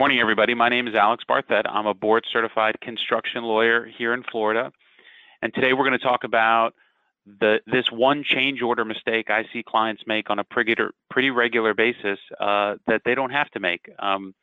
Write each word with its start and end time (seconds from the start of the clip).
morning, 0.00 0.18
everybody. 0.18 0.54
My 0.54 0.70
name 0.70 0.88
is 0.88 0.94
Alex 0.94 1.24
Barthet. 1.28 1.64
I'm 1.68 1.86
a 1.86 1.92
board 1.92 2.24
certified 2.32 2.80
construction 2.80 3.42
lawyer 3.42 3.84
here 3.84 4.14
in 4.14 4.22
Florida. 4.22 4.72
And 5.42 5.52
today 5.52 5.74
we're 5.74 5.86
going 5.86 5.98
to 5.98 6.02
talk 6.02 6.24
about 6.24 6.72
the 7.26 7.58
this 7.66 7.84
one 7.92 8.24
change 8.24 8.62
order 8.62 8.82
mistake 8.86 9.28
I 9.28 9.44
see 9.52 9.62
clients 9.62 10.04
make 10.06 10.30
on 10.30 10.38
a 10.38 10.44
pretty, 10.44 10.74
pretty 11.10 11.28
regular 11.28 11.74
basis 11.74 12.18
uh, 12.40 12.76
that 12.86 13.02
they 13.04 13.14
don't 13.14 13.28
have 13.28 13.50
to 13.50 13.60
make. 13.60 13.90
Um, 13.98 14.34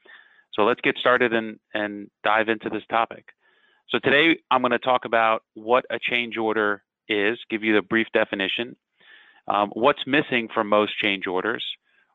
so 0.54 0.62
let's 0.62 0.80
get 0.82 0.96
started 1.00 1.34
and, 1.34 1.58
and 1.74 2.12
dive 2.24 2.50
into 2.50 2.70
this 2.70 2.84
topic. 2.88 3.26
So 3.90 3.98
today 3.98 4.38
I'm 4.52 4.62
going 4.62 4.74
to 4.74 4.78
talk 4.78 5.06
about 5.06 5.42
what 5.56 5.86
a 5.90 5.98
change 5.98 6.38
order 6.38 6.84
is, 7.10 7.40
give 7.50 7.64
you 7.64 7.74
the 7.74 7.82
brief 7.82 8.06
definition, 8.14 8.76
um, 9.48 9.72
what's 9.74 10.06
missing 10.06 10.50
from 10.54 10.70
most 10.70 10.96
change 11.00 11.26
orders, 11.26 11.66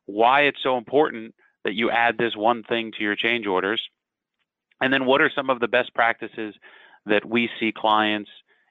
why 0.07 0.43
it's 0.43 0.63
so 0.63 0.79
important 0.79 1.35
that 1.65 1.75
you 1.75 1.91
add 1.91 2.19
this 2.19 2.37
one 2.37 2.63
thing 2.63 2.93
to 2.93 3.03
your 3.03 3.17
change 3.17 3.47
orders, 3.47 3.89
and 4.81 4.93
then 4.93 5.07
what 5.07 5.21
are 5.21 5.31
some 5.31 5.51
of 5.51 5.61
the 5.61 5.69
best 5.69 5.95
practices 5.95 6.55
that 7.07 7.25
we 7.25 7.49
see 7.59 7.73
clients 7.73 8.31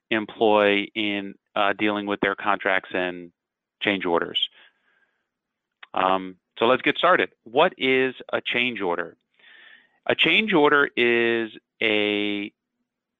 employ 0.09 0.87
in 0.93 1.35
uh, 1.55 1.73
dealing 1.73 2.05
with 2.05 2.19
their 2.19 2.35
contracts 2.35 2.89
and 2.93 3.31
change 3.81 4.05
orders. 4.05 4.49
Um, 5.93 6.35
so 6.59 6.65
let's 6.65 6.81
get 6.81 6.97
started. 6.97 7.29
What 7.43 7.73
is 7.77 8.15
a 8.31 8.41
change 8.41 8.81
order? 8.81 9.17
A 10.05 10.15
change 10.15 10.53
order 10.53 10.89
is 10.95 11.51
a 11.81 12.51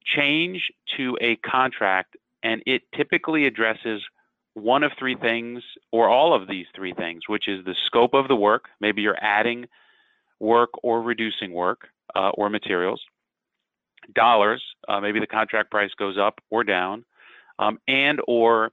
change 0.04 0.72
to 0.98 1.18
a 1.22 1.36
contract, 1.38 2.18
and 2.44 2.62
it 2.66 2.84
typically 2.96 3.46
addresses 3.46 4.04
one 4.54 4.84
of 4.84 4.91
three 5.00 5.16
things, 5.16 5.64
or 5.91 6.10
all 6.10 6.34
of 6.34 6.48
these 6.48 6.66
three 6.76 6.94
things, 6.94 7.23
which 7.28 7.48
is 7.48 7.64
the 7.66 7.76
scope 7.86 8.14
of 8.14 8.28
the 8.28 8.36
work. 8.36 8.66
Maybe 8.80 9.02
you're 9.02 9.22
adding 9.22 9.68
work 10.40 10.71
or 10.84 11.02
reducing 11.02 11.54
work 11.54 11.88
uh, 12.16 12.30
or 12.30 12.49
materials. 12.49 13.02
Dollars, 14.13 14.63
uh, 14.90 14.99
maybe 14.99 15.20
the 15.20 15.27
contract 15.27 15.72
price 15.72 15.91
goes 15.98 16.18
up 16.18 16.41
or 16.49 16.63
down, 16.63 17.05
um, 17.60 17.79
and 17.88 18.20
or 18.27 18.72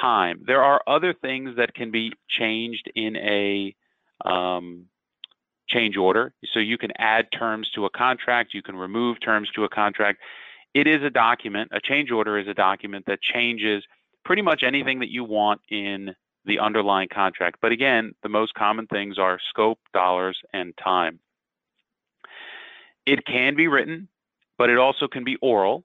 time. 0.00 0.42
There 0.46 0.62
are 0.62 0.82
other 0.86 1.12
things 1.12 1.56
that 1.56 1.74
can 1.74 1.90
be 1.90 2.12
changed 2.28 2.90
in 2.94 3.16
a 3.16 3.74
um, 4.24 4.86
change 5.68 5.96
order. 5.96 6.32
So 6.52 6.60
you 6.60 6.78
can 6.78 6.92
add 6.98 7.26
terms 7.32 7.70
to 7.74 7.84
a 7.84 7.90
contract, 7.90 8.54
you 8.54 8.62
can 8.62 8.76
remove 8.76 9.20
terms 9.20 9.50
to 9.54 9.64
a 9.64 9.68
contract. 9.68 10.20
It 10.72 10.86
is 10.86 11.02
a 11.02 11.10
document, 11.10 11.70
a 11.72 11.80
change 11.80 12.10
order 12.10 12.38
is 12.38 12.48
a 12.48 12.54
document 12.54 13.04
that 13.06 13.20
changes 13.22 13.84
pretty 14.24 14.42
much 14.42 14.62
anything 14.62 15.00
that 15.00 15.10
you 15.10 15.24
want 15.24 15.60
in 15.68 16.14
the 16.44 16.58
underlying 16.58 17.08
contract. 17.08 17.58
But 17.60 17.72
again, 17.72 18.14
the 18.22 18.28
most 18.28 18.54
common 18.54 18.86
things 18.86 19.18
are 19.18 19.38
scope, 19.50 19.78
dollars, 19.92 20.38
and 20.52 20.74
time. 20.76 21.20
It 23.06 23.24
can 23.26 23.54
be 23.54 23.68
written, 23.68 24.08
but 24.58 24.70
it 24.70 24.78
also 24.78 25.08
can 25.08 25.24
be 25.24 25.36
oral, 25.36 25.84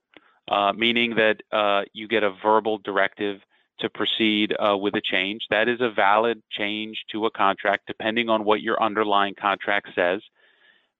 uh, 0.49 0.73
meaning 0.73 1.15
that 1.15 1.41
uh, 1.51 1.83
you 1.93 2.07
get 2.07 2.23
a 2.23 2.31
verbal 2.31 2.77
directive 2.79 3.41
to 3.79 3.89
proceed 3.89 4.53
uh, 4.59 4.77
with 4.77 4.95
a 4.95 5.01
change. 5.01 5.43
That 5.49 5.69
is 5.69 5.79
a 5.81 5.89
valid 5.89 6.41
change 6.51 7.05
to 7.11 7.25
a 7.25 7.31
contract, 7.31 7.87
depending 7.87 8.29
on 8.29 8.43
what 8.43 8.61
your 8.61 8.81
underlying 8.81 9.35
contract 9.35 9.89
says. 9.95 10.21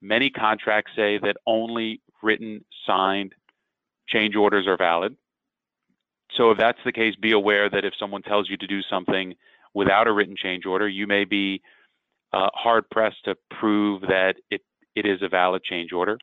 Many 0.02 0.30
contracts 0.30 0.92
say 0.96 1.18
that 1.20 1.38
only 1.46 2.02
written, 2.24 2.64
signed 2.86 3.36
change 4.08 4.36
orders 4.36 4.66
are 4.66 4.78
valid. 4.78 5.16
So 6.36 6.52
if 6.52 6.58
that's 6.58 6.80
the 6.86 6.92
case, 6.92 7.16
be 7.16 7.32
aware 7.32 7.70
that 7.70 7.86
if 7.86 7.94
someone 8.00 8.22
tells 8.22 8.50
you 8.50 8.58
to 8.58 8.68
do 8.68 8.82
something 8.84 9.36
without 9.74 10.08
a 10.08 10.14
written 10.14 10.36
change 10.36 10.66
order, 10.66 10.88
you 10.88 11.08
may 11.08 11.26
be 11.26 11.62
uh, 12.34 12.50
hard 12.54 12.90
pressed 12.90 13.26
to 13.26 13.36
prove 13.60 14.02
that 14.02 14.36
it, 14.50 14.62
it 14.96 15.06
is 15.06 15.22
a 15.22 15.30
valid 15.30 15.64
change 15.64 15.92
order. 15.92 16.18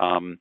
Um, 0.00 0.38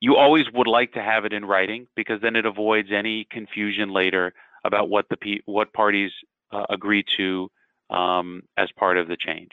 you 0.00 0.16
always 0.16 0.44
would 0.52 0.66
like 0.66 0.92
to 0.92 1.02
have 1.02 1.24
it 1.24 1.32
in 1.32 1.44
writing 1.44 1.86
because 1.96 2.20
then 2.20 2.36
it 2.36 2.46
avoids 2.46 2.88
any 2.92 3.26
confusion 3.30 3.92
later 3.92 4.32
about 4.64 4.88
what 4.88 5.06
the 5.08 5.42
what 5.46 5.72
parties 5.72 6.10
uh, 6.52 6.64
agree 6.68 7.04
to 7.16 7.50
um, 7.90 8.42
as 8.56 8.68
part 8.76 8.98
of 8.98 9.08
the 9.08 9.16
change. 9.18 9.50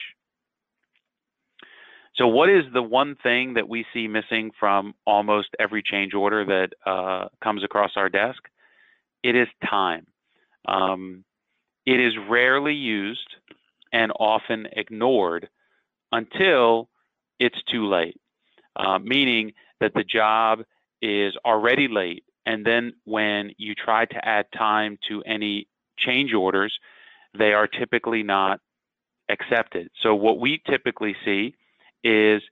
So 2.16 2.28
what 2.28 2.48
is 2.48 2.64
the 2.72 2.82
one 2.82 3.16
thing 3.16 3.54
that 3.54 3.68
we 3.68 3.84
see 3.92 4.06
missing 4.06 4.52
from 4.58 4.94
almost 5.04 5.48
every 5.58 5.82
change 5.82 6.14
order 6.14 6.44
that 6.44 6.90
uh, 6.90 7.28
comes 7.42 7.64
across 7.64 7.92
our 7.96 8.08
desk? 8.08 8.40
It 9.24 9.34
is 9.34 9.48
time. 9.68 10.06
Um, 10.66 11.24
it 11.86 11.98
is 11.98 12.12
rarely 12.28 12.74
used 12.74 13.28
and 13.92 14.12
often 14.18 14.68
ignored 14.72 15.48
until 16.12 16.88
it's 17.40 17.60
too 17.70 17.88
late, 17.88 18.20
uh, 18.76 18.98
meaning 18.98 19.52
that 19.80 19.92
the 19.94 20.04
job 20.04 20.60
is 21.02 21.34
already 21.44 21.88
late. 21.88 22.24
And 22.46 22.64
then 22.64 22.92
when 23.04 23.52
you 23.58 23.74
try 23.74 24.04
to 24.04 24.28
add 24.28 24.46
time 24.56 24.98
to 25.08 25.22
any 25.22 25.66
change 25.98 26.32
orders, 26.32 26.78
they 27.36 27.52
are 27.52 27.66
typically 27.66 28.22
not 28.22 28.60
accepted. 29.28 29.88
So 30.00 30.14
what 30.14 30.38
we 30.38 30.62
typically 30.68 31.16
see 31.24 31.54
is 32.04 32.42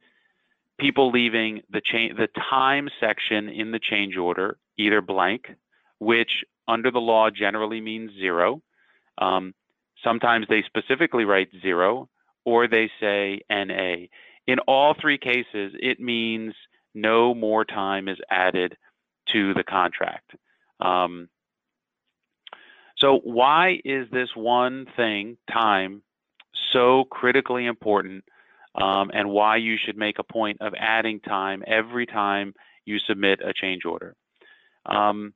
people 0.80 1.10
leaving 1.10 1.60
the 1.70 1.80
the 2.16 2.28
time 2.50 2.88
section 2.98 3.48
in 3.48 3.70
the 3.70 3.78
change 3.78 4.16
order 4.16 4.56
either 4.78 5.00
blank, 5.00 5.46
which 5.98 6.44
under 6.66 6.90
the 6.90 6.98
law 6.98 7.30
generally 7.30 7.80
means 7.80 8.10
zero. 8.18 8.62
Um, 9.18 9.54
sometimes 10.02 10.46
they 10.48 10.62
specifically 10.62 11.24
write 11.24 11.48
zero, 11.60 12.08
or 12.44 12.66
they 12.66 12.90
say 13.00 13.40
NA. 13.50 14.06
In 14.46 14.58
all 14.66 14.94
three 15.00 15.18
cases, 15.18 15.72
it 15.78 16.00
means 16.00 16.54
no 16.94 17.34
more 17.34 17.64
time 17.64 18.08
is 18.08 18.18
added 18.30 18.76
to 19.32 19.54
the 19.54 19.64
contract. 19.64 20.32
Um, 20.80 21.28
so 22.98 23.20
why 23.24 23.80
is 23.84 24.08
this 24.10 24.28
one 24.34 24.86
thing, 24.96 25.36
time, 25.50 26.02
so 26.72 27.04
critically 27.04 27.66
important 27.66 28.24
um, 28.74 29.10
and 29.12 29.30
why 29.30 29.56
you 29.56 29.76
should 29.76 29.96
make 29.96 30.18
a 30.18 30.24
point 30.24 30.58
of 30.60 30.74
adding 30.78 31.20
time 31.20 31.62
every 31.66 32.06
time 32.06 32.54
you 32.84 32.98
submit 32.98 33.40
a 33.44 33.52
change 33.52 33.84
order. 33.84 34.14
Um, 34.86 35.34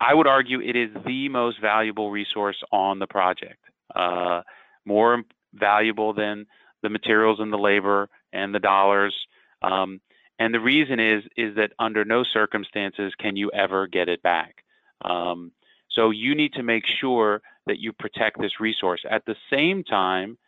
I 0.00 0.14
would 0.14 0.26
argue 0.26 0.60
it 0.60 0.76
is 0.76 0.90
the 1.06 1.28
most 1.28 1.60
valuable 1.60 2.10
resource 2.10 2.62
on 2.70 2.98
the 2.98 3.06
project, 3.06 3.58
uh, 3.94 4.42
more 4.84 5.22
valuable 5.54 6.12
than 6.12 6.46
the 6.82 6.88
materials 6.88 7.40
and 7.40 7.52
the 7.52 7.58
labor 7.58 8.08
and 8.32 8.54
the 8.54 8.60
dollars. 8.60 9.14
Um, 9.62 10.00
and 10.38 10.54
the 10.54 10.60
reason 10.60 11.00
is 11.00 11.24
is 11.36 11.56
that 11.56 11.72
under 11.78 12.04
no 12.04 12.22
circumstances 12.22 13.12
can 13.18 13.36
you 13.36 13.50
ever 13.50 13.86
get 13.86 14.08
it 14.08 14.22
back. 14.22 14.62
Um, 15.02 15.52
so 15.90 16.10
you 16.10 16.34
need 16.34 16.52
to 16.52 16.62
make 16.62 16.84
sure 16.86 17.42
that 17.66 17.78
you 17.78 17.92
protect 17.92 18.40
this 18.40 18.60
resource. 18.60 19.04
At 19.10 19.24
the 19.26 19.36
same 19.50 19.82
time, 19.82 20.38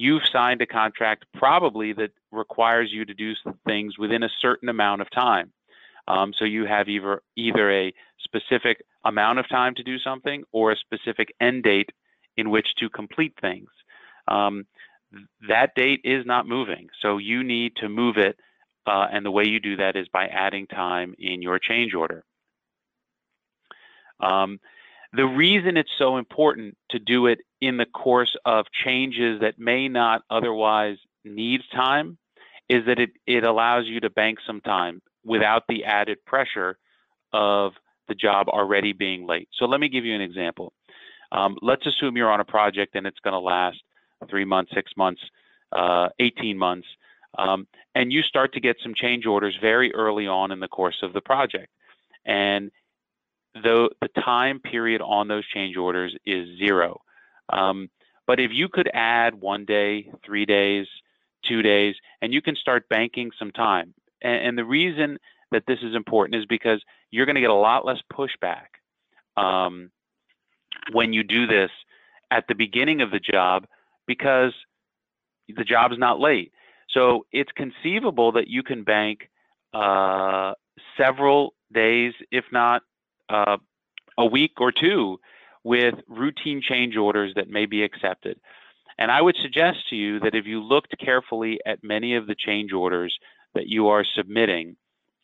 you've 0.00 0.26
signed 0.32 0.62
a 0.62 0.66
contract 0.66 1.26
probably 1.34 1.92
that 1.92 2.10
requires 2.32 2.90
you 2.90 3.04
to 3.04 3.12
do 3.12 3.34
things 3.66 3.98
within 3.98 4.22
a 4.22 4.30
certain 4.40 4.70
amount 4.70 5.02
of 5.02 5.10
time. 5.10 5.52
Um, 6.08 6.32
so 6.32 6.46
you 6.46 6.64
have 6.64 6.88
either 6.88 7.22
either 7.36 7.70
a 7.70 7.92
specific 8.18 8.82
amount 9.04 9.40
of 9.40 9.48
time 9.48 9.74
to 9.74 9.82
do 9.82 9.98
something 9.98 10.44
or 10.52 10.72
a 10.72 10.76
specific 10.76 11.34
end 11.38 11.64
date 11.64 11.90
in 12.38 12.48
which 12.48 12.74
to 12.76 12.88
complete 12.88 13.34
things. 13.42 13.68
Um, 14.26 14.66
that 15.48 15.74
date 15.74 16.00
is 16.04 16.24
not 16.24 16.48
moving, 16.48 16.88
so 17.02 17.18
you 17.18 17.44
need 17.44 17.76
to 17.76 17.88
move 17.88 18.16
it, 18.16 18.38
uh, 18.86 19.06
and 19.12 19.26
the 19.26 19.30
way 19.30 19.44
you 19.44 19.60
do 19.60 19.76
that 19.76 19.96
is 19.96 20.08
by 20.08 20.28
adding 20.28 20.66
time 20.66 21.14
in 21.18 21.42
your 21.42 21.58
change 21.58 21.94
order. 21.94 22.24
Um, 24.20 24.60
the 25.12 25.26
reason 25.26 25.76
it's 25.76 25.90
so 25.98 26.16
important 26.16 26.76
to 26.90 26.98
do 26.98 27.26
it 27.26 27.40
in 27.60 27.76
the 27.76 27.86
course 27.86 28.36
of 28.44 28.66
changes 28.72 29.40
that 29.40 29.58
may 29.58 29.88
not 29.88 30.22
otherwise 30.30 30.96
need 31.24 31.60
time 31.74 32.16
is 32.68 32.86
that 32.86 32.98
it, 32.98 33.10
it 33.26 33.44
allows 33.44 33.86
you 33.86 34.00
to 34.00 34.10
bank 34.10 34.38
some 34.46 34.60
time 34.60 35.02
without 35.24 35.64
the 35.68 35.84
added 35.84 36.24
pressure 36.24 36.78
of 37.32 37.72
the 38.08 38.14
job 38.14 38.48
already 38.48 38.92
being 38.92 39.26
late. 39.26 39.48
So 39.52 39.66
let 39.66 39.80
me 39.80 39.88
give 39.88 40.04
you 40.04 40.14
an 40.14 40.20
example. 40.20 40.72
Um, 41.32 41.56
let's 41.62 41.86
assume 41.86 42.16
you're 42.16 42.30
on 42.30 42.40
a 42.40 42.44
project 42.44 42.94
and 42.94 43.06
it's 43.06 43.18
going 43.20 43.32
to 43.32 43.40
last 43.40 43.78
three 44.28 44.44
months, 44.44 44.72
six 44.74 44.92
months, 44.96 45.20
uh, 45.72 46.08
18 46.18 46.56
months, 46.56 46.86
um, 47.38 47.66
and 47.94 48.12
you 48.12 48.22
start 48.22 48.52
to 48.54 48.60
get 48.60 48.76
some 48.82 48.94
change 48.94 49.26
orders 49.26 49.56
very 49.60 49.94
early 49.94 50.26
on 50.26 50.50
in 50.50 50.60
the 50.60 50.68
course 50.68 50.98
of 51.02 51.12
the 51.12 51.20
project. 51.20 51.68
And 52.24 52.70
the, 53.54 53.90
the 54.00 54.08
time 54.22 54.60
period 54.60 55.00
on 55.00 55.28
those 55.28 55.46
change 55.46 55.76
orders 55.76 56.14
is 56.24 56.58
zero. 56.58 57.00
Um, 57.52 57.90
but 58.26 58.38
if 58.38 58.50
you 58.52 58.68
could 58.68 58.88
add 58.94 59.34
one 59.34 59.64
day, 59.64 60.10
three 60.24 60.46
days, 60.46 60.86
two 61.44 61.62
days, 61.62 61.96
and 62.22 62.32
you 62.32 62.40
can 62.40 62.54
start 62.54 62.88
banking 62.88 63.30
some 63.38 63.50
time. 63.50 63.94
And, 64.22 64.46
and 64.46 64.58
the 64.58 64.64
reason 64.64 65.18
that 65.50 65.64
this 65.66 65.78
is 65.82 65.94
important 65.94 66.36
is 66.36 66.46
because 66.46 66.80
you're 67.10 67.26
going 67.26 67.34
to 67.34 67.40
get 67.40 67.50
a 67.50 67.54
lot 67.54 67.84
less 67.84 67.98
pushback 68.12 68.66
um, 69.36 69.90
when 70.92 71.12
you 71.12 71.24
do 71.24 71.46
this 71.46 71.70
at 72.30 72.46
the 72.46 72.54
beginning 72.54 73.00
of 73.00 73.10
the 73.10 73.18
job 73.18 73.66
because 74.06 74.52
the 75.48 75.64
job's 75.64 75.98
not 75.98 76.20
late. 76.20 76.52
So 76.90 77.26
it's 77.32 77.50
conceivable 77.56 78.32
that 78.32 78.48
you 78.48 78.62
can 78.62 78.84
bank 78.84 79.28
uh, 79.74 80.52
several 80.96 81.54
days, 81.72 82.12
if 82.30 82.44
not 82.52 82.82
uh, 83.30 83.56
a 84.18 84.26
week 84.26 84.52
or 84.58 84.72
two, 84.72 85.18
with 85.62 85.94
routine 86.08 86.60
change 86.62 86.96
orders 86.96 87.32
that 87.36 87.48
may 87.48 87.66
be 87.66 87.82
accepted. 87.82 88.38
And 88.98 89.10
I 89.10 89.20
would 89.20 89.36
suggest 89.40 89.88
to 89.90 89.96
you 89.96 90.20
that 90.20 90.34
if 90.34 90.46
you 90.46 90.62
looked 90.62 90.94
carefully 90.98 91.58
at 91.64 91.82
many 91.82 92.16
of 92.16 92.26
the 92.26 92.34
change 92.34 92.72
orders 92.72 93.18
that 93.54 93.66
you 93.66 93.88
are 93.88 94.04
submitting, 94.04 94.76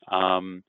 um, 0.08 0.62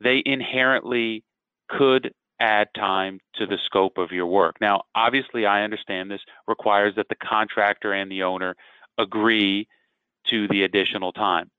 they 0.00 0.22
inherently 0.24 1.24
could 1.68 2.12
add 2.40 2.68
time 2.74 3.20
to 3.34 3.46
the 3.46 3.58
scope 3.66 3.98
of 3.98 4.10
your 4.10 4.26
work. 4.26 4.56
Now, 4.60 4.82
obviously, 4.94 5.46
I 5.46 5.62
understand 5.62 6.10
this 6.10 6.22
requires 6.48 6.94
that 6.96 7.08
the 7.08 7.14
contractor 7.16 7.92
and 7.92 8.10
the 8.10 8.22
owner 8.22 8.56
agree 8.98 9.68
to 10.28 10.48
the 10.48 10.64
additional 10.64 11.12
time. 11.12 11.50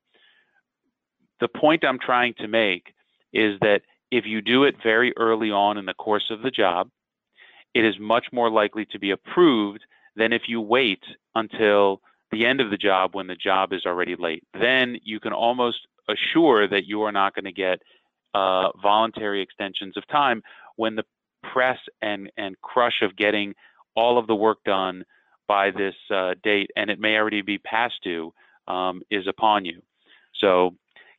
The 1.39 1.47
point 1.47 1.85
I'm 1.85 1.99
trying 1.99 2.33
to 2.39 2.47
make 2.47 2.93
is 3.31 3.59
that 3.61 3.81
if 4.11 4.25
you 4.25 4.41
do 4.41 4.65
it 4.65 4.75
very 4.83 5.13
early 5.17 5.51
on 5.51 5.77
in 5.77 5.85
the 5.85 5.93
course 5.93 6.29
of 6.29 6.41
the 6.41 6.51
job, 6.51 6.89
it 7.73 7.85
is 7.85 7.95
much 7.99 8.25
more 8.31 8.51
likely 8.51 8.85
to 8.85 8.99
be 8.99 9.11
approved 9.11 9.83
than 10.15 10.33
if 10.33 10.43
you 10.47 10.59
wait 10.59 11.01
until 11.35 12.01
the 12.31 12.45
end 12.45 12.59
of 12.61 12.69
the 12.69 12.77
job 12.77 13.15
when 13.15 13.27
the 13.27 13.35
job 13.35 13.73
is 13.73 13.85
already 13.85 14.15
late. 14.15 14.43
Then 14.53 14.97
you 15.03 15.19
can 15.19 15.33
almost 15.33 15.87
assure 16.09 16.67
that 16.67 16.85
you 16.85 17.03
are 17.03 17.11
not 17.11 17.33
going 17.33 17.45
to 17.45 17.51
get 17.51 17.81
uh, 18.33 18.69
voluntary 18.81 19.41
extensions 19.41 19.95
of 19.97 20.07
time 20.07 20.41
when 20.75 20.95
the 20.95 21.03
press 21.43 21.77
and, 22.01 22.31
and 22.37 22.59
crush 22.61 23.01
of 23.01 23.15
getting 23.15 23.53
all 23.95 24.17
of 24.17 24.27
the 24.27 24.35
work 24.35 24.59
done 24.65 25.03
by 25.47 25.71
this 25.71 25.95
uh, 26.13 26.33
date, 26.43 26.71
and 26.75 26.89
it 26.89 26.99
may 26.99 27.17
already 27.17 27.41
be 27.41 27.57
past 27.57 27.95
due, 28.03 28.33
um, 28.67 29.01
is 29.09 29.27
upon 29.27 29.65
you. 29.65 29.81
So 30.39 30.75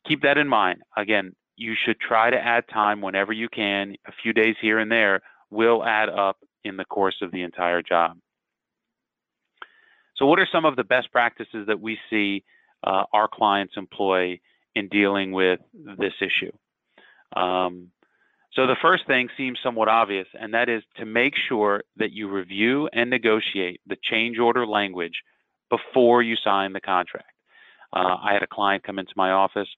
keep 0.07 0.23
that 0.23 0.39
in 0.39 0.49
mind. 0.49 0.83
Again, 0.97 1.35
you 1.63 1.75
should 1.85 2.01
try 2.01 2.29
to 2.29 2.37
add 2.37 2.65
time 2.69 3.01
whenever 3.01 3.33
you 3.33 3.49
can. 3.49 3.95
A 4.07 4.13
few 4.23 4.33
days 4.33 4.57
here 4.61 4.79
and 4.81 4.91
there 4.91 5.21
will 5.51 5.85
add 5.85 6.09
up 6.09 6.39
in 6.65 6.77
the 6.77 6.85
course 6.85 7.17
of 7.23 7.31
the 7.31 7.43
entire 7.43 7.83
job. 7.83 8.19
So 10.17 10.27
what 10.27 10.39
are 10.39 10.49
some 10.51 10.65
of 10.65 10.77
the 10.77 10.85
best 10.85 11.11
practices 11.13 11.67
that 11.69 11.81
we 11.81 11.99
see 12.11 12.45
uh, 12.85 13.05
our 13.13 13.29
clients 13.33 13.75
employ 13.77 14.41
in 14.75 14.89
dealing 14.89 15.33
with 15.33 15.61
this 15.75 16.13
issue? 16.21 16.53
Um, 17.41 17.91
so 18.53 18.67
the 18.67 18.77
first 18.83 19.07
thing 19.07 19.29
seems 19.37 19.59
somewhat 19.63 19.89
obvious, 19.89 20.27
and 20.39 20.53
that 20.53 20.69
is 20.69 20.83
to 20.99 21.07
make 21.07 21.35
sure 21.49 21.85
that 21.97 22.13
you 22.13 22.29
review 22.29 22.89
and 22.93 23.09
negotiate 23.09 23.81
the 23.87 23.97
change 24.03 24.39
order 24.39 24.67
language 24.67 25.23
before 25.71 26.23
you 26.23 26.37
sign 26.37 26.73
the 26.75 26.81
contract. 26.81 27.31
Uh, 27.95 28.17
I 28.23 28.35
had 28.35 28.43
a 28.43 28.47
client 28.47 28.85
come 28.85 28.99
into 28.99 29.13
my 29.17 29.31
office 29.31 29.69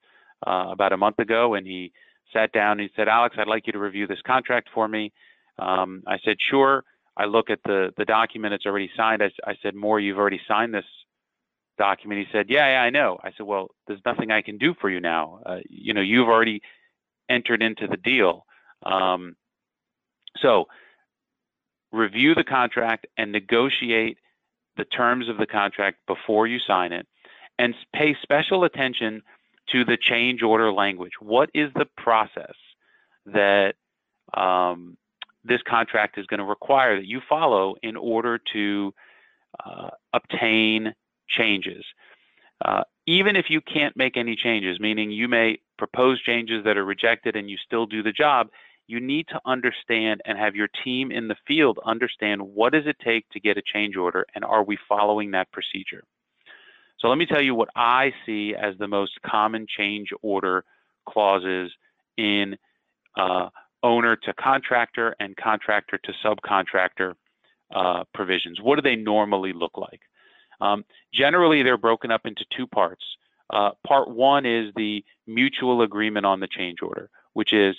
uh, 0.45 0.67
about 0.71 0.93
a 0.93 0.97
month 0.97 1.19
ago, 1.19 1.53
and 1.55 1.65
he 1.65 1.91
sat 2.33 2.51
down 2.51 2.73
and 2.79 2.81
he 2.81 2.89
said, 2.95 3.07
"Alex, 3.07 3.35
I'd 3.37 3.47
like 3.47 3.67
you 3.67 3.73
to 3.73 3.79
review 3.79 4.07
this 4.07 4.21
contract 4.25 4.69
for 4.73 4.87
me." 4.87 5.11
Um, 5.59 6.03
I 6.07 6.17
said, 6.23 6.37
"Sure." 6.39 6.83
I 7.17 7.25
look 7.25 7.49
at 7.49 7.59
the 7.63 7.93
the 7.97 8.05
document; 8.05 8.53
it's 8.53 8.65
already 8.65 8.89
signed. 8.95 9.23
I, 9.23 9.31
I 9.49 9.55
said, 9.61 9.75
"More, 9.75 9.99
you've 9.99 10.17
already 10.17 10.41
signed 10.47 10.73
this 10.73 10.85
document." 11.77 12.25
He 12.25 12.31
said, 12.31 12.47
"Yeah, 12.49 12.67
yeah, 12.67 12.81
I 12.81 12.89
know." 12.89 13.17
I 13.23 13.31
said, 13.37 13.45
"Well, 13.45 13.69
there's 13.87 14.01
nothing 14.05 14.31
I 14.31 14.41
can 14.41 14.57
do 14.57 14.73
for 14.79 14.89
you 14.89 14.99
now. 14.99 15.39
Uh, 15.45 15.59
you 15.69 15.93
know, 15.93 16.01
you've 16.01 16.27
already 16.27 16.61
entered 17.29 17.61
into 17.61 17.87
the 17.87 17.97
deal." 17.97 18.45
Um, 18.83 19.35
so 20.41 20.65
review 21.91 22.35
the 22.35 22.43
contract 22.43 23.07
and 23.17 23.31
negotiate 23.31 24.17
the 24.77 24.85
terms 24.85 25.29
of 25.29 25.37
the 25.37 25.45
contract 25.45 25.99
before 26.07 26.45
you 26.45 26.59
sign 26.59 26.91
it 26.91 27.07
and 27.57 27.73
pay 27.93 28.15
special 28.21 28.65
attention 28.65 29.21
to 29.71 29.83
the 29.85 29.97
change 29.97 30.41
order 30.41 30.71
language. 30.71 31.13
What 31.19 31.49
is 31.53 31.71
the 31.75 31.87
process 31.97 32.55
that 33.25 33.75
um, 34.35 34.97
this 35.43 35.61
contract 35.67 36.17
is 36.17 36.25
going 36.27 36.39
to 36.39 36.45
require 36.45 36.97
that 36.97 37.07
you 37.07 37.21
follow 37.27 37.75
in 37.81 37.95
order 37.95 38.39
to 38.53 38.93
uh, 39.65 39.89
obtain 40.13 40.93
changes? 41.27 41.83
Uh, 42.63 42.83
even 43.07 43.35
if 43.35 43.49
you 43.49 43.61
can't 43.61 43.95
make 43.95 44.17
any 44.17 44.35
changes, 44.35 44.79
meaning 44.79 45.11
you 45.11 45.27
may 45.27 45.59
propose 45.77 46.21
changes 46.21 46.63
that 46.63 46.77
are 46.77 46.85
rejected 46.85 47.35
and 47.35 47.49
you 47.49 47.57
still 47.57 47.85
do 47.85 48.01
the 48.01 48.11
job, 48.11 48.47
you 48.87 48.99
need 48.99 49.27
to 49.27 49.39
understand 49.45 50.21
and 50.25 50.37
have 50.37 50.55
your 50.55 50.69
team 50.83 51.11
in 51.11 51.27
the 51.27 51.35
field 51.47 51.79
understand 51.85 52.41
what 52.41 52.73
does 52.73 52.85
it 52.85 52.97
take 53.03 53.27
to 53.29 53.39
get 53.39 53.57
a 53.57 53.61
change 53.61 53.95
order 53.95 54.25
and 54.35 54.45
are 54.45 54.63
we 54.63 54.77
following 54.87 55.31
that 55.31 55.51
procedure. 55.51 56.03
So 56.99 57.07
let 57.07 57.17
me 57.17 57.25
tell 57.25 57.41
you 57.41 57.55
what 57.55 57.69
I 57.75 58.13
see 58.25 58.55
as 58.55 58.77
the 58.77 58.87
most 58.87 59.13
common 59.25 59.67
change 59.67 60.09
order 60.21 60.63
clauses 61.07 61.71
in 62.17 62.57
uh, 63.17 63.49
owner 63.83 64.15
to 64.15 64.33
contractor 64.33 65.15
and 65.19 65.35
contractor 65.35 65.99
to 66.03 66.13
subcontractor 66.23 67.13
uh, 67.73 68.03
provisions. 68.13 68.59
What 68.61 68.75
do 68.75 68.81
they 68.81 68.95
normally 68.95 69.53
look 69.53 69.77
like? 69.77 70.01
Um, 70.61 70.85
generally, 71.13 71.63
they're 71.63 71.77
broken 71.77 72.11
up 72.11 72.25
into 72.25 72.45
two 72.55 72.67
parts. 72.67 73.03
Uh, 73.51 73.71
part 73.85 74.09
one 74.09 74.45
is 74.45 74.73
the 74.75 75.03
mutual 75.27 75.81
agreement 75.81 76.25
on 76.25 76.39
the 76.39 76.47
change 76.47 76.81
order, 76.81 77.09
which 77.33 77.53
is 77.53 77.75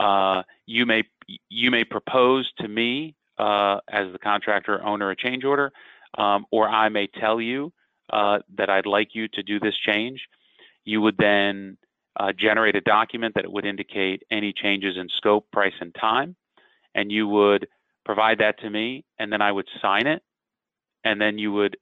uh, 0.00 0.42
you 0.66 0.86
may 0.86 1.04
you 1.48 1.70
may 1.70 1.84
propose 1.84 2.50
to 2.58 2.66
me 2.66 3.14
uh, 3.38 3.78
as 3.88 4.10
the 4.12 4.18
contractor 4.18 4.82
owner 4.82 5.10
a 5.10 5.16
change 5.16 5.44
order, 5.44 5.70
um, 6.18 6.46
or 6.50 6.68
I 6.68 6.88
may 6.88 7.06
tell 7.06 7.40
you 7.40 7.72
uh, 8.12 8.38
that 8.56 8.70
I'd 8.70 8.86
like 8.86 9.14
you 9.14 9.28
to 9.28 9.42
do 9.42 9.60
this 9.60 9.74
change. 9.76 10.20
You 10.84 11.00
would 11.00 11.16
then 11.18 11.76
uh, 12.18 12.32
generate 12.32 12.76
a 12.76 12.80
document 12.80 13.34
that 13.34 13.50
would 13.50 13.64
indicate 13.64 14.22
any 14.30 14.52
changes 14.52 14.96
in 14.96 15.08
scope, 15.16 15.50
price, 15.52 15.74
and 15.80 15.94
time, 15.94 16.36
and 16.94 17.10
you 17.12 17.28
would 17.28 17.68
provide 18.04 18.38
that 18.38 18.58
to 18.60 18.70
me, 18.70 19.04
and 19.18 19.32
then 19.32 19.42
I 19.42 19.52
would 19.52 19.68
sign 19.80 20.06
it, 20.06 20.22
and 21.04 21.20
then 21.20 21.38
you 21.38 21.52
would 21.52 21.76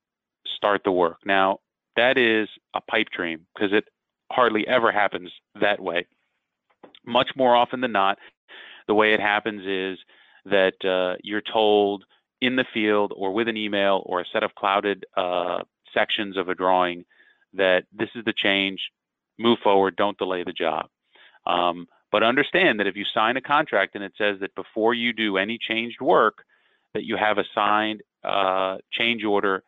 start 0.57 0.83
the 0.85 0.93
work. 0.93 1.19
Now 1.25 1.61
that 1.97 2.19
is 2.19 2.49
a 2.75 2.81
pipe 2.81 3.09
dream 3.15 3.47
because 3.55 3.73
it 3.73 3.85
hardly 4.31 4.67
ever 4.67 4.93
happens 4.93 5.31
that 5.61 5.81
way 5.81 6.07
much 7.09 7.31
more 7.35 7.57
often 7.57 7.81
than 7.81 7.93
not, 7.93 8.19
the 8.87 8.95
way 8.95 9.15
it 9.15 9.21
happens 9.21 9.63
is 9.67 9.99
that 10.45 10.85
uh, 10.85 11.17
you're 11.23 11.43
told 11.43 12.05
in 12.41 12.57
the 12.57 12.65
field 12.73 13.13
or 13.17 13.33
with 13.33 13.49
an 13.49 13.57
email 13.57 14.03
or 14.07 14.21
a 14.21 14.27
set 14.33 14.43
of 14.43 14.55
clouded 14.55 15.05
uh, 15.17 15.59
sections 15.93 16.37
of 16.37 16.49
a 16.49 16.55
drawing 16.55 17.05
that 17.55 17.85
this 17.93 18.11
is 18.15 18.25
the 18.25 18.35
change, 18.37 18.81
move 19.39 19.59
forward, 19.63 19.97
don't 19.97 20.19
delay 20.19 20.45
the 20.45 20.53
job. 20.53 20.87
Um, 21.47 21.87
but 22.13 22.23
understand 22.23 22.81
that 22.81 22.87
if 22.87 22.97
you 22.97 23.05
sign 23.13 23.37
a 23.37 23.41
contract 23.41 23.95
and 23.95 24.05
it 24.05 24.13
says 24.17 24.37
that 24.41 24.55
before 24.55 24.95
you 24.95 25.13
do 25.13 25.37
any 25.37 25.59
changed 25.59 26.01
work, 26.01 26.45
that 26.95 27.05
you 27.05 27.17
have 27.17 27.39
a 27.39 27.45
signed 27.55 28.03
uh, 28.25 28.79
change 28.93 29.25
order 29.25 29.63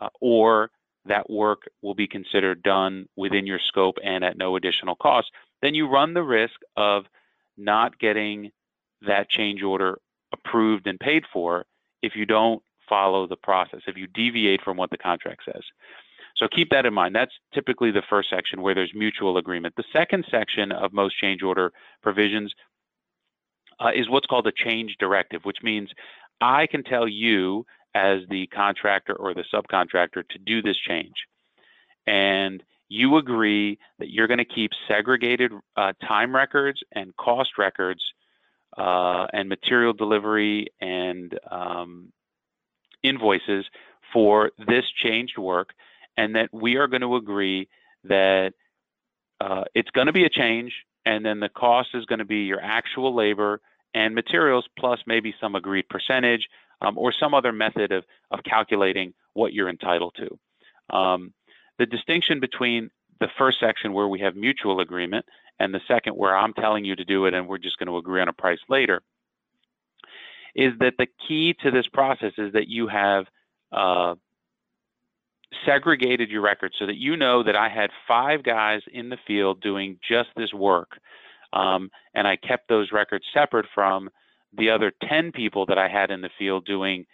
uh, 0.00 0.08
or 0.20 0.70
that 1.06 1.30
work 1.30 1.62
will 1.82 1.94
be 1.94 2.06
considered 2.06 2.62
done 2.62 3.08
within 3.16 3.46
your 3.46 3.58
scope 3.58 3.96
and 4.04 4.22
at 4.24 4.36
no 4.36 4.56
additional 4.56 4.96
cost, 4.96 5.30
then 5.62 5.74
you 5.74 5.88
run 5.88 6.14
the 6.14 6.22
risk 6.22 6.54
of 6.76 7.04
not 7.56 7.98
getting 7.98 8.50
that 9.06 9.28
change 9.30 9.62
order 9.62 9.98
approved 10.32 10.86
and 10.86 11.00
paid 11.00 11.24
for 11.32 11.64
if 12.02 12.14
you 12.16 12.26
don't 12.26 12.62
follow 12.88 13.26
the 13.26 13.36
process, 13.36 13.80
if 13.86 13.96
you 13.96 14.06
deviate 14.06 14.62
from 14.62 14.76
what 14.76 14.90
the 14.90 14.98
contract 14.98 15.42
says. 15.44 15.62
So 16.36 16.46
keep 16.48 16.70
that 16.70 16.86
in 16.86 16.94
mind. 16.94 17.14
That's 17.14 17.32
typically 17.52 17.90
the 17.90 18.02
first 18.08 18.30
section 18.30 18.62
where 18.62 18.74
there's 18.74 18.92
mutual 18.94 19.38
agreement. 19.38 19.74
The 19.76 19.84
second 19.92 20.24
section 20.30 20.70
of 20.70 20.92
most 20.92 21.18
change 21.18 21.42
order 21.42 21.72
provisions 22.02 22.54
uh, 23.80 23.90
is 23.94 24.08
what's 24.08 24.26
called 24.26 24.46
a 24.46 24.52
change 24.52 24.96
directive, 24.98 25.44
which 25.44 25.58
means 25.62 25.90
I 26.40 26.66
can 26.66 26.84
tell 26.84 27.08
you 27.08 27.66
as 27.94 28.20
the 28.30 28.46
contractor 28.48 29.14
or 29.14 29.34
the 29.34 29.44
subcontractor 29.52 30.28
to 30.28 30.38
do 30.38 30.62
this 30.62 30.76
change. 30.76 31.14
And 32.06 32.62
you 32.88 33.16
agree 33.16 33.78
that 33.98 34.10
you're 34.10 34.28
going 34.28 34.38
to 34.38 34.44
keep 34.44 34.70
segregated 34.86 35.52
uh, 35.76 35.92
time 36.06 36.34
records 36.34 36.80
and 36.92 37.14
cost 37.16 37.58
records 37.58 38.02
uh, 38.78 39.26
and 39.32 39.48
material 39.48 39.92
delivery 39.92 40.68
and 40.80 41.38
um, 41.50 42.12
invoices 43.02 43.66
for 44.12 44.52
this 44.66 44.84
changed 45.02 45.36
work, 45.36 45.70
and 46.16 46.36
that 46.36 46.48
we 46.52 46.76
are 46.76 46.86
going 46.86 47.02
to 47.02 47.16
agree 47.16 47.68
that 48.04 48.52
uh, 49.40 49.64
it's 49.74 49.90
going 49.90 50.06
to 50.06 50.12
be 50.12 50.24
a 50.24 50.30
change, 50.30 50.72
and 51.04 51.24
then 51.26 51.40
the 51.40 51.48
cost 51.48 51.90
is 51.94 52.04
going 52.06 52.20
to 52.20 52.24
be 52.24 52.44
your 52.44 52.60
actual 52.60 53.14
labor 53.14 53.60
and 53.94 54.14
materials 54.14 54.66
plus 54.78 55.00
maybe 55.06 55.34
some 55.40 55.54
agreed 55.54 55.88
percentage 55.88 56.48
um, 56.80 56.96
or 56.96 57.12
some 57.12 57.34
other 57.34 57.52
method 57.52 57.92
of, 57.92 58.04
of 58.30 58.40
calculating 58.44 59.12
what 59.34 59.52
you're 59.52 59.68
entitled 59.68 60.14
to. 60.16 60.96
Um, 60.96 61.32
the 61.78 61.86
distinction 61.86 62.40
between 62.40 62.90
the 63.20 63.28
first 63.36 63.58
section 63.60 63.92
where 63.92 64.08
we 64.08 64.20
have 64.20 64.36
mutual 64.36 64.80
agreement 64.80 65.24
and 65.60 65.74
the 65.74 65.80
second 65.88 66.14
where 66.14 66.36
I'm 66.36 66.54
telling 66.54 66.84
you 66.84 66.96
to 66.96 67.04
do 67.04 67.26
it 67.26 67.34
and 67.34 67.48
we're 67.48 67.58
just 67.58 67.78
going 67.78 67.88
to 67.88 67.96
agree 67.96 68.20
on 68.20 68.28
a 68.28 68.32
price 68.32 68.60
later 68.68 69.02
is 70.54 70.72
that 70.80 70.94
the 70.98 71.06
key 71.26 71.54
to 71.62 71.70
this 71.70 71.86
process 71.92 72.32
is 72.38 72.52
that 72.52 72.68
you 72.68 72.88
have 72.88 73.26
uh, 73.70 74.14
segregated 75.64 76.30
your 76.30 76.42
records 76.42 76.74
so 76.78 76.86
that 76.86 76.96
you 76.96 77.16
know 77.16 77.42
that 77.42 77.56
I 77.56 77.68
had 77.68 77.90
five 78.06 78.42
guys 78.42 78.82
in 78.92 79.08
the 79.08 79.18
field 79.26 79.60
doing 79.60 79.98
just 80.06 80.30
this 80.36 80.52
work, 80.52 80.98
um, 81.52 81.90
and 82.14 82.26
I 82.26 82.36
kept 82.36 82.68
those 82.68 82.92
records 82.92 83.24
separate 83.32 83.66
from 83.74 84.10
the 84.56 84.70
other 84.70 84.92
10 85.08 85.32
people 85.32 85.66
that 85.66 85.78
I 85.78 85.88
had 85.88 86.10
in 86.10 86.22
the 86.22 86.30
field 86.38 86.64
doing 86.64 87.06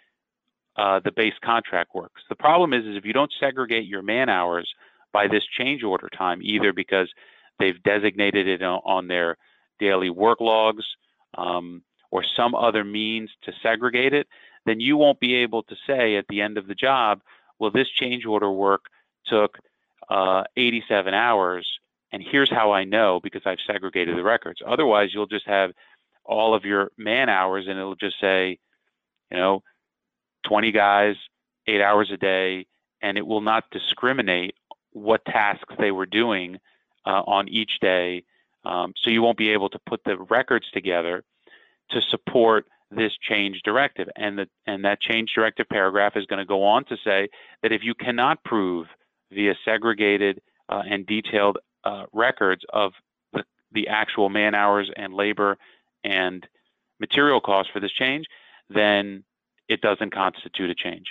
uh, 0.77 0.99
the 1.03 1.11
base 1.11 1.33
contract 1.43 1.93
works. 1.93 2.21
The 2.29 2.35
problem 2.35 2.73
is, 2.73 2.85
is 2.85 2.97
if 2.97 3.05
you 3.05 3.13
don't 3.13 3.33
segregate 3.39 3.85
your 3.85 4.01
man 4.01 4.29
hours 4.29 4.69
by 5.13 5.27
this 5.27 5.43
change 5.57 5.83
order 5.83 6.09
time, 6.09 6.41
either 6.41 6.73
because 6.73 7.09
they've 7.59 7.81
designated 7.83 8.47
it 8.47 8.61
on 8.63 9.07
their 9.07 9.37
daily 9.79 10.09
work 10.09 10.39
logs 10.41 10.85
um, 11.37 11.81
or 12.11 12.23
some 12.23 12.55
other 12.55 12.83
means 12.83 13.29
to 13.43 13.51
segregate 13.61 14.13
it, 14.13 14.27
then 14.65 14.79
you 14.79 14.97
won't 14.97 15.19
be 15.19 15.35
able 15.35 15.63
to 15.63 15.75
say 15.87 16.15
at 16.15 16.25
the 16.27 16.41
end 16.41 16.57
of 16.57 16.67
the 16.67 16.75
job, 16.75 17.21
well, 17.59 17.71
this 17.71 17.89
change 17.89 18.25
order 18.25 18.51
work 18.51 18.85
took 19.25 19.57
uh, 20.09 20.43
87 20.55 21.13
hours, 21.13 21.67
and 22.11 22.23
here's 22.23 22.49
how 22.49 22.71
I 22.71 22.83
know 22.83 23.19
because 23.21 23.41
I've 23.45 23.59
segregated 23.65 24.17
the 24.17 24.23
records. 24.23 24.61
Otherwise, 24.65 25.09
you'll 25.13 25.25
just 25.25 25.47
have 25.47 25.71
all 26.23 26.53
of 26.55 26.65
your 26.65 26.91
man 26.97 27.29
hours, 27.29 27.65
and 27.67 27.77
it'll 27.77 27.95
just 27.95 28.19
say, 28.19 28.59
you 29.31 29.37
know, 29.37 29.63
20 30.47 30.71
guys, 30.71 31.15
eight 31.67 31.81
hours 31.81 32.11
a 32.11 32.17
day, 32.17 32.65
and 33.01 33.17
it 33.17 33.25
will 33.25 33.41
not 33.41 33.65
discriminate 33.71 34.55
what 34.91 35.25
tasks 35.25 35.75
they 35.77 35.91
were 35.91 36.05
doing 36.05 36.59
uh, 37.05 37.23
on 37.25 37.47
each 37.47 37.79
day. 37.79 38.23
Um, 38.63 38.93
so 38.97 39.09
you 39.09 39.21
won't 39.21 39.37
be 39.37 39.49
able 39.49 39.69
to 39.69 39.79
put 39.85 40.03
the 40.03 40.17
records 40.17 40.69
together 40.71 41.23
to 41.91 42.01
support 42.01 42.65
this 42.91 43.13
change 43.21 43.61
directive. 43.63 44.07
And, 44.15 44.39
the, 44.39 44.47
and 44.65 44.85
that 44.85 45.01
change 45.01 45.33
directive 45.33 45.67
paragraph 45.69 46.15
is 46.15 46.25
going 46.25 46.39
to 46.39 46.45
go 46.45 46.63
on 46.63 46.85
to 46.85 46.97
say 47.03 47.29
that 47.61 47.71
if 47.71 47.83
you 47.83 47.93
cannot 47.93 48.43
prove 48.43 48.87
via 49.31 49.55
segregated 49.63 50.41
uh, 50.69 50.83
and 50.87 51.05
detailed 51.05 51.57
uh, 51.83 52.05
records 52.13 52.63
of 52.73 52.93
the, 53.33 53.43
the 53.71 53.87
actual 53.87 54.29
man 54.29 54.55
hours 54.55 54.89
and 54.95 55.13
labor 55.13 55.57
and 56.03 56.47
material 56.99 57.41
costs 57.41 57.71
for 57.71 57.79
this 57.79 57.91
change, 57.91 58.25
then 58.69 59.23
it 59.67 59.81
doesn't 59.81 60.13
constitute 60.13 60.69
a 60.69 60.75
change. 60.75 61.07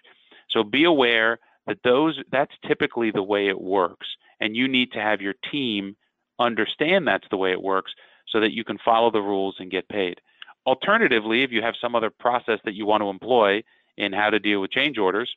So 0.51 0.63
be 0.63 0.85
aware 0.85 1.39
that 1.67 1.79
those 1.83 2.19
that's 2.31 2.53
typically 2.67 3.11
the 3.11 3.23
way 3.23 3.49
it 3.49 3.61
works 3.61 4.07
and 4.41 4.57
you 4.57 4.69
need 4.69 4.93
to 4.93 5.01
have 5.01 5.21
your 5.21 5.35
team 5.51 5.97
understand 6.39 7.07
that's 7.07 7.29
the 7.31 7.37
way 7.37 7.53
it 7.53 7.63
works 7.63 7.93
so 8.29 8.41
that 8.41 8.53
you 8.53 8.65
can 8.65 8.79
follow 8.85 9.11
the 9.11 9.21
rules 9.21 9.57
and 9.59 9.71
get 9.71 9.89
paid. 9.89 10.21
Alternatively, 10.67 11.43
if 11.43 11.53
you 11.53 11.63
have 11.63 11.75
some 11.81 11.95
other 11.95 12.11
process 12.11 12.59
that 12.65 12.75
you 12.75 12.87
want 12.87 13.03
to 13.03 13.09
employ 13.09 13.63
in 13.97 14.13
how 14.13 14.31
to 14.31 14.39
deal 14.39 14.61
with 14.61 14.71
change 14.71 14.99
orders, 14.99 15.31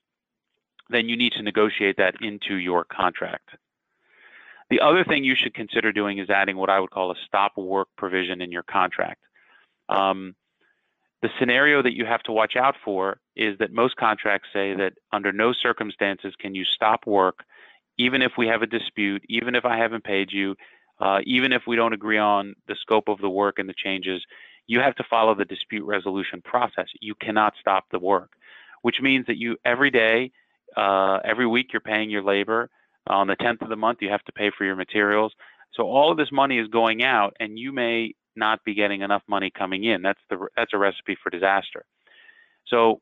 then 0.89 1.09
you 1.09 1.17
need 1.17 1.33
to 1.33 1.43
negotiate 1.43 1.97
that 1.97 2.15
into 2.21 2.55
your 2.55 2.85
contract. 2.85 3.49
The 4.69 4.81
other 4.81 5.03
thing 5.03 5.23
you 5.23 5.35
should 5.35 5.53
consider 5.53 5.91
doing 5.91 6.17
is 6.17 6.29
adding 6.29 6.57
what 6.57 6.69
I 6.69 6.79
would 6.79 6.91
call 6.91 7.11
a 7.11 7.15
stop 7.25 7.57
work 7.57 7.87
provision 7.97 8.41
in 8.41 8.51
your 8.51 8.63
contract. 8.63 9.21
Um, 9.89 10.35
the 11.21 11.29
scenario 11.39 11.81
that 11.81 11.93
you 11.93 12.05
have 12.05 12.21
to 12.23 12.31
watch 12.31 12.55
out 12.55 12.75
for 12.83 13.19
is 13.35 13.57
that 13.59 13.71
most 13.71 13.95
contracts 13.95 14.49
say 14.53 14.75
that 14.75 14.93
under 15.11 15.31
no 15.31 15.53
circumstances 15.53 16.33
can 16.39 16.53
you 16.53 16.63
stop 16.63 17.07
work, 17.07 17.39
even 17.97 18.21
if 18.21 18.33
we 18.37 18.47
have 18.47 18.61
a 18.61 18.67
dispute, 18.67 19.23
even 19.27 19.55
if 19.55 19.65
I 19.65 19.77
haven't 19.77 20.03
paid 20.03 20.31
you, 20.31 20.55
uh, 20.99 21.19
even 21.25 21.53
if 21.53 21.63
we 21.67 21.75
don't 21.75 21.93
agree 21.93 22.17
on 22.17 22.55
the 22.67 22.75
scope 22.81 23.07
of 23.07 23.19
the 23.19 23.29
work 23.29 23.59
and 23.59 23.69
the 23.69 23.73
changes, 23.73 24.23
you 24.67 24.79
have 24.79 24.95
to 24.95 25.03
follow 25.09 25.35
the 25.35 25.45
dispute 25.45 25.85
resolution 25.85 26.41
process. 26.41 26.87
You 27.01 27.15
cannot 27.15 27.53
stop 27.59 27.85
the 27.91 27.99
work, 27.99 28.31
which 28.81 28.97
means 29.01 29.25
that 29.27 29.37
you 29.37 29.57
every 29.63 29.91
day, 29.91 30.31
uh, 30.75 31.19
every 31.23 31.47
week, 31.47 31.67
you're 31.71 31.79
paying 31.79 32.09
your 32.09 32.23
labor. 32.23 32.69
On 33.07 33.27
the 33.27 33.37
10th 33.37 33.61
of 33.61 33.69
the 33.69 33.77
month, 33.77 33.99
you 34.01 34.09
have 34.09 34.23
to 34.23 34.33
pay 34.33 34.51
for 34.57 34.65
your 34.65 34.75
materials. 34.75 35.33
So 35.73 35.83
all 35.83 36.11
of 36.11 36.17
this 36.17 36.31
money 36.31 36.59
is 36.59 36.67
going 36.67 37.03
out, 37.03 37.35
and 37.39 37.57
you 37.57 37.71
may 37.71 38.13
not 38.35 38.63
be 38.65 38.73
getting 38.73 39.01
enough 39.01 39.23
money 39.27 39.49
coming 39.49 39.85
in. 39.85 40.01
That's 40.01 40.19
the 40.29 40.47
that's 40.55 40.73
a 40.73 40.77
recipe 40.77 41.17
for 41.21 41.29
disaster. 41.29 41.85
So 42.67 43.01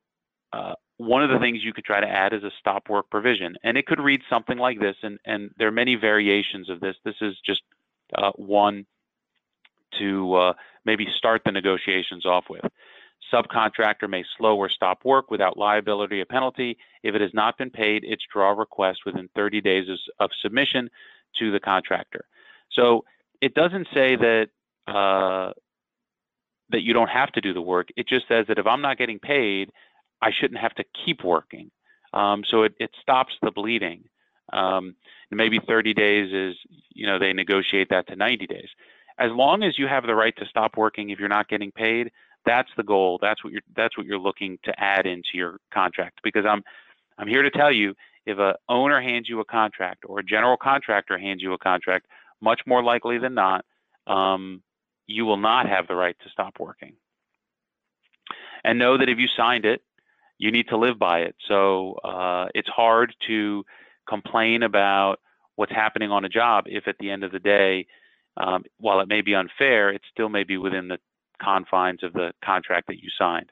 uh, 0.54 0.74
one 0.98 1.24
of 1.24 1.30
the 1.30 1.40
things 1.40 1.64
you 1.64 1.74
could 1.74 1.84
try 1.84 2.00
to 2.00 2.08
add 2.08 2.34
is 2.34 2.44
a 2.44 2.52
stop 2.60 2.90
work 2.90 3.10
provision, 3.10 3.56
and 3.64 3.78
it 3.78 3.86
could 3.86 4.00
read 4.00 4.22
something 4.30 4.58
like 4.58 4.80
this. 4.80 4.96
And 5.04 5.20
and 5.26 5.52
there 5.58 5.68
are 5.68 5.72
many 5.72 5.96
variations 5.96 6.70
of 6.70 6.80
this. 6.80 6.96
This 7.04 7.16
is 7.22 7.36
just 7.46 7.62
uh, 8.18 8.32
one 8.36 8.86
to 10.00 10.36
uh, 10.36 10.54
maybe 10.86 11.08
start 11.18 11.42
the 11.46 11.52
negotiations 11.52 12.26
off 12.26 12.46
with. 12.50 12.66
Subcontractor 13.34 14.10
may 14.10 14.24
slow 14.38 14.58
or 14.58 14.70
stop 14.70 15.04
work 15.04 15.32
without 15.32 15.58
liability 15.58 16.22
or 16.22 16.26
penalty 16.26 16.78
if 17.04 17.16
it 17.16 17.22
has 17.22 17.34
not 17.34 17.58
been 17.58 17.70
paid 17.70 18.04
its 18.04 18.24
draw 18.32 18.52
request 18.52 19.00
within 19.06 19.30
30 19.36 19.62
days 19.62 19.88
of, 20.20 20.30
submission 20.42 20.90
to 21.40 21.52
the 21.52 21.60
contractor. 21.60 22.26
So 22.72 23.04
it 23.42 23.54
doesn't 23.56 23.88
say 23.94 24.16
that 24.16 24.50
uh, 24.88 25.54
that 26.70 26.82
you 26.82 26.94
don't 26.94 27.10
have 27.10 27.32
to 27.34 27.42
do 27.42 27.54
the 27.54 27.62
work. 27.62 27.90
It 27.96 28.08
just 28.08 28.28
says 28.28 28.46
that 28.48 28.60
if 28.60 28.68
I'm 28.68 28.82
not 28.82 28.98
getting 28.98 29.20
paid, 29.20 29.72
I 30.22 30.32
shouldn't 30.32 30.60
have 30.60 30.76
to 30.76 30.84
keep 31.06 31.24
working. 31.24 31.72
Um, 32.14 32.44
so 32.50 32.64
it, 32.64 32.74
it 32.80 32.92
stops 33.02 33.34
the 33.42 33.52
bleeding. 33.52 34.06
Um, 34.54 34.96
maybe 35.32 35.60
30 35.60 35.94
days 35.94 36.32
is, 36.34 36.56
you 36.94 37.06
know, 37.08 37.20
they 37.20 37.34
negotiate 37.34 37.90
that 37.90 38.08
to 38.08 38.16
90 38.16 38.48
days. 38.48 38.70
As 39.18 39.32
long 39.32 39.64
as 39.64 39.78
you 39.78 39.88
have 39.88 40.06
the 40.06 40.16
right 40.16 40.36
to 40.38 40.46
stop 40.46 40.78
working 40.78 41.10
if 41.10 41.20
you're 41.20 41.30
not 41.30 41.50
getting 41.50 41.72
paid, 41.72 42.12
that's 42.46 42.70
the 42.78 42.84
goal. 42.84 43.18
That's 43.22 43.44
what 43.44 43.54
you're 43.54 43.64
that's 43.76 43.98
what 43.98 44.06
you're 44.06 44.20
looking 44.20 44.60
to 44.64 44.80
add 44.80 45.08
into 45.08 45.30
your 45.34 45.58
contract. 45.74 46.20
Because 46.24 46.46
I'm 46.46 46.64
I'm 47.18 47.28
here 47.28 47.42
to 47.42 47.50
tell 47.50 47.72
you, 47.72 47.96
if 48.26 48.38
a 48.38 48.56
owner 48.70 49.02
hands 49.02 49.28
you 49.28 49.40
a 49.40 49.46
contract 49.46 50.04
or 50.08 50.20
a 50.20 50.24
general 50.24 50.58
contractor 50.58 51.18
hands 51.18 51.42
you 51.42 51.54
a 51.54 51.58
contract, 51.58 52.08
much 52.42 52.62
more 52.68 52.84
likely 52.84 53.18
than 53.18 53.34
not, 53.34 53.66
um, 54.08 54.62
you 55.08 55.26
will 55.26 55.38
not 55.38 55.68
have 55.68 55.88
the 55.88 55.96
right 55.96 56.16
to 56.24 56.30
stop 56.30 56.60
working. 56.60 56.94
And 58.64 58.80
know 58.80 58.98
that 58.98 59.10
if 59.10 59.20
you 59.20 59.28
signed 59.36 59.66
it, 59.66 59.82
you 60.38 60.52
need 60.52 60.68
to 60.70 60.78
live 60.78 61.00
by 61.00 61.20
it. 61.20 61.36
So 61.48 61.94
uh, 62.04 62.48
it's 62.54 62.70
hard 62.70 63.14
to 63.28 63.64
complain 64.08 64.64
about 64.64 65.18
what's 65.56 65.72
happening 65.72 66.12
on 66.12 66.26
a 66.26 66.30
job 66.30 66.66
if 66.68 66.88
at 66.88 66.98
the 67.00 67.10
end 67.10 67.24
of 67.24 67.32
the 67.32 67.40
day, 67.40 67.88
um, 68.38 68.64
while 68.78 69.00
it 69.00 69.08
may 69.08 69.22
be 69.22 69.34
unfair, 69.34 69.90
it 69.90 70.02
still 70.12 70.30
may 70.30 70.44
be 70.44 70.58
within 70.58 70.88
the 70.88 70.98
confines 71.42 72.04
of 72.04 72.14
the 72.14 72.34
contract 72.44 72.88
that 72.88 73.02
you 73.02 73.10
signed. 73.18 73.50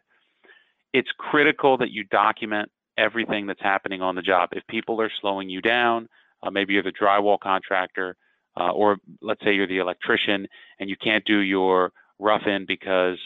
It's 0.93 1.09
critical 1.17 1.77
that 1.77 1.91
you 1.91 2.03
document 2.03 2.69
everything 2.97 3.47
that's 3.47 3.61
happening 3.61 4.01
on 4.01 4.15
the 4.15 4.21
job. 4.21 4.49
If 4.51 4.65
people 4.67 5.01
are 5.01 5.11
slowing 5.21 5.49
you 5.49 5.61
down, 5.61 6.07
uh, 6.43 6.51
maybe 6.51 6.73
you're 6.73 6.83
the 6.83 6.91
drywall 6.91 7.39
contractor, 7.39 8.15
uh, 8.59 8.71
or 8.71 8.97
let's 9.21 9.43
say 9.43 9.53
you're 9.53 9.67
the 9.67 9.79
electrician 9.79 10.47
and 10.79 10.89
you 10.89 10.95
can't 11.01 11.25
do 11.25 11.39
your 11.39 11.91
rough 12.19 12.45
in 12.45 12.65
because 12.67 13.17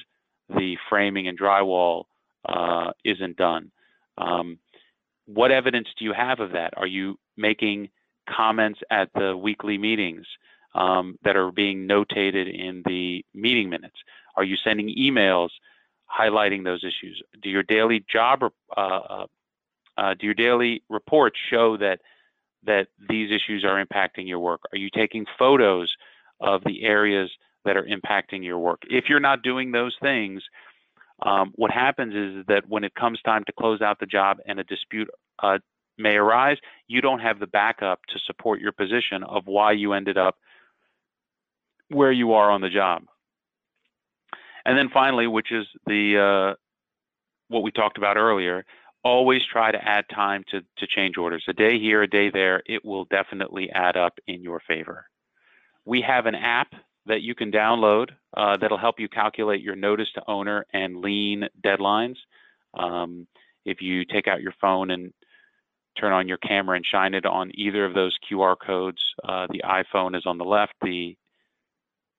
the 0.50 0.78
framing 0.90 1.28
and 1.28 1.38
drywall 1.38 2.06
uh, 2.46 2.92
isn't 3.04 3.38
done. 3.38 3.72
Um, 4.18 4.60
what 5.26 5.52
evidence 5.52 5.88
do 5.98 6.06
you 6.06 6.14
have 6.14 6.40
of 6.40 6.52
that? 6.54 6.74
Are 6.78 6.88
you 6.88 7.20
making 7.36 7.90
comments 8.30 8.80
at 8.90 9.10
the 9.14 9.36
weekly 9.36 9.78
meetings 9.78 10.26
um, 10.76 11.18
that 11.24 11.36
are 11.36 11.52
being 11.52 11.88
notated 11.88 12.54
in 12.54 12.84
the 12.86 13.26
meeting 13.34 13.70
minutes? 13.70 13.98
Are 14.36 14.44
you 14.44 14.56
sending 14.64 14.96
emails 14.98 15.50
highlighting 16.10 16.64
those 16.64 16.84
issues? 16.84 17.22
Do 17.42 17.50
your 17.50 17.64
daily 17.64 18.06
job 18.10 18.44
uh, 18.76 18.80
uh, 18.80 19.26
uh, 19.98 20.14
do 20.14 20.28
your 20.28 20.36
daily 20.36 20.84
reports 20.90 21.40
show 21.50 21.76
that 21.78 22.00
that 22.64 22.88
these 23.10 23.32
issues 23.32 23.64
are 23.64 23.84
impacting 23.84 24.28
your 24.28 24.40
work? 24.40 24.62
Are 24.72 24.78
you 24.78 24.90
taking 24.90 25.26
photos 25.40 25.96
of 26.40 26.64
the 26.64 26.84
areas 26.84 27.32
that 27.66 27.78
are 27.78 27.86
impacting 27.86 28.44
your 28.44 28.60
work? 28.60 28.82
If 28.90 29.10
you're 29.10 29.20
not 29.20 29.42
doing 29.42 29.72
those 29.72 29.96
things, 30.02 30.44
um, 31.24 31.52
what 31.56 31.72
happens 31.72 32.14
is 32.14 32.46
that 32.48 32.64
when 32.68 32.84
it 32.84 32.94
comes 32.96 33.20
time 33.22 33.44
to 33.46 33.52
close 33.54 33.82
out 33.82 34.00
the 34.00 34.06
job 34.06 34.38
and 34.46 34.60
a 34.60 34.64
dispute 34.64 35.10
uh, 35.42 35.58
may 35.98 36.16
arise, 36.16 36.58
you 36.88 37.02
don't 37.02 37.20
have 37.20 37.40
the 37.40 37.48
backup 37.48 38.02
to 38.10 38.20
support 38.26 38.60
your 38.60 38.72
position 38.72 39.24
of 39.24 39.48
why 39.48 39.72
you 39.72 39.94
ended 39.94 40.18
up 40.18 40.36
where 41.90 42.12
you 42.12 42.34
are 42.34 42.52
on 42.52 42.62
the 42.62 42.70
job. 42.70 43.04
And 44.66 44.78
then 44.78 44.90
finally, 44.94 45.28
which 45.28 45.52
is 45.52 45.66
the 45.86 46.52
uh, 46.52 46.56
what 47.48 47.64
we 47.64 47.72
talked 47.72 47.98
about 47.98 48.18
earlier, 48.18 48.66
always 49.04 49.42
try 49.50 49.72
to 49.72 49.84
add 49.84 50.06
time 50.14 50.44
to, 50.52 50.62
to 50.78 50.88
change 50.88 51.18
orders. 51.18 51.46
A 51.48 51.54
day 51.54 51.80
here, 51.80 52.04
a 52.04 52.08
day 52.08 52.30
there, 52.30 52.62
it 52.66 52.84
will 52.84 53.06
definitely 53.06 53.70
add 53.72 53.96
up 53.96 54.20
in 54.28 54.42
your 54.42 54.62
favor. 54.68 55.06
We 55.86 56.02
have 56.02 56.26
an 56.26 56.36
app 56.36 56.74
that 57.08 57.22
you 57.22 57.36
can 57.36 57.52
download 57.52 58.10
uh, 58.36 58.58
that'll 58.58 58.78
help 58.78 59.00
you 59.00 59.10
calculate 59.10 59.62
your 59.62 59.76
notice 59.76 60.08
to 60.16 60.24
owner 60.28 60.66
and 60.74 60.98
lien 61.02 61.46
deadlines. 61.64 62.18
Um, 62.74 63.28
if 63.66 63.82
you 63.82 64.06
take 64.06 64.28
out 64.28 64.42
your 64.42 64.54
phone 64.62 64.92
and 64.92 65.14
turn 66.00 66.14
on 66.14 66.28
your 66.28 66.38
camera 66.38 66.76
and 66.76 66.86
shine 66.86 67.14
it 67.14 67.26
on 67.26 67.52
either 67.56 67.86
of 67.86 67.94
those 67.94 68.18
QR 68.30 68.56
codes, 68.64 69.02
uh, 69.28 69.48
the 69.50 69.64
iPhone 69.66 70.16
is 70.16 70.26
on 70.26 70.38
the 70.38 70.46
left, 70.46 70.74
the 70.82 71.16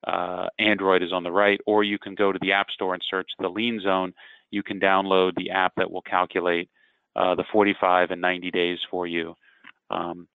uh, 0.07 0.47
Android 0.59 1.03
is 1.03 1.13
on 1.13 1.23
the 1.23 1.31
right, 1.31 1.61
or 1.67 1.85
you 1.85 1.99
can 1.99 2.15
go 2.15 2.33
to 2.33 2.39
the 2.41 2.53
App 2.53 2.71
Store 2.71 2.95
and 2.95 3.03
search 3.09 3.31
the 3.39 3.49
Lien 3.49 3.81
Zone. 3.81 4.13
You 4.51 4.63
can 4.63 4.81
download 4.81 5.35
the 5.37 5.51
app 5.51 5.73
that 5.77 5.91
will 5.91 6.03
calculate 6.03 6.69
uh, 7.17 7.35
the 7.35 7.45
45 7.53 8.11
and 8.11 8.21
90 8.21 8.51
days 8.51 8.79
for 8.91 9.07
you. 9.07 9.35
Um, 9.91 10.27